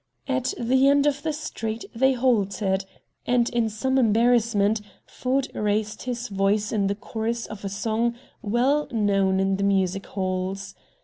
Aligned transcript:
At 0.27 0.55
the 0.59 0.87
end 0.87 1.05
of 1.05 1.21
the 1.21 1.31
street 1.31 1.85
they 1.93 2.13
halted, 2.13 2.85
and 3.27 3.47
in 3.51 3.69
some 3.69 3.99
embarrassment 3.99 4.81
Ford 5.05 5.47
raised 5.53 6.01
his 6.01 6.27
voice 6.27 6.71
in 6.71 6.87
the 6.87 6.95
chorus 6.95 7.45
of 7.45 7.63
a 7.63 7.69
song 7.69 8.15
well 8.41 8.87
known 8.89 9.39
in 9.39 9.57
the 9.57 9.63
music 9.63 10.07
halls. 10.07 10.73